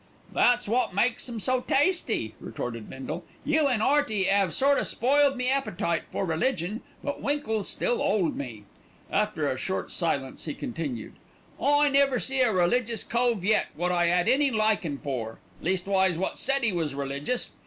"That's 0.33 0.67
wot 0.67 0.95
makes 0.95 1.29
'em 1.29 1.39
so 1.39 1.59
tasty," 1.61 2.33
retorted 2.39 2.89
Bindle. 2.89 3.23
"You 3.45 3.67
an' 3.67 3.83
'Earty 3.83 4.27
'ave 4.31 4.49
sort 4.51 4.79
o' 4.79 4.81
spoiled 4.83 5.37
me 5.37 5.47
appetite 5.47 6.05
for 6.11 6.25
religion; 6.25 6.81
but 7.03 7.21
winkles 7.21 7.69
still 7.69 8.01
'old 8.01 8.35
me." 8.35 8.63
After 9.11 9.47
a 9.47 9.57
short 9.59 9.91
silence 9.91 10.45
he 10.45 10.55
continued, 10.55 11.13
"I 11.61 11.87
never 11.89 12.17
see 12.19 12.41
a 12.41 12.51
religious 12.51 13.03
cove 13.03 13.45
yet 13.45 13.67
wot 13.77 13.91
I 13.91 14.09
'ad 14.09 14.27
any 14.27 14.49
likin' 14.49 14.97
for, 14.97 15.37
leastwise, 15.61 16.17
wot 16.17 16.39
said 16.39 16.65
'e 16.65 16.73
was 16.73 16.95
religious. 16.95 17.51